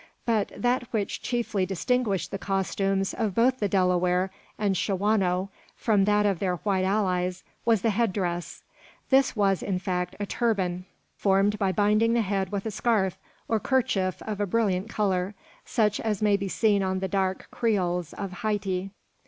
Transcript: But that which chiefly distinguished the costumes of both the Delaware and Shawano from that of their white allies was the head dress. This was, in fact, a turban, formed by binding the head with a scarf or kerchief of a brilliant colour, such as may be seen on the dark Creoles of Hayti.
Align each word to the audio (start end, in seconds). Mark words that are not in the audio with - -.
But 0.25 0.49
that 0.57 0.91
which 0.91 1.21
chiefly 1.21 1.63
distinguished 1.63 2.31
the 2.31 2.39
costumes 2.39 3.13
of 3.13 3.35
both 3.35 3.59
the 3.59 3.69
Delaware 3.69 4.31
and 4.57 4.73
Shawano 4.75 5.49
from 5.75 6.05
that 6.05 6.25
of 6.25 6.39
their 6.39 6.55
white 6.55 6.85
allies 6.85 7.43
was 7.65 7.83
the 7.83 7.91
head 7.91 8.11
dress. 8.11 8.63
This 9.11 9.35
was, 9.35 9.61
in 9.61 9.77
fact, 9.77 10.15
a 10.19 10.25
turban, 10.25 10.85
formed 11.15 11.59
by 11.59 11.71
binding 11.71 12.13
the 12.15 12.21
head 12.21 12.51
with 12.51 12.65
a 12.65 12.71
scarf 12.71 13.19
or 13.47 13.59
kerchief 13.59 14.23
of 14.23 14.41
a 14.41 14.47
brilliant 14.47 14.89
colour, 14.89 15.35
such 15.65 15.99
as 15.99 16.19
may 16.19 16.35
be 16.35 16.47
seen 16.47 16.81
on 16.81 16.97
the 16.97 17.07
dark 17.07 17.47
Creoles 17.51 18.13
of 18.13 18.41
Hayti. 18.41 18.89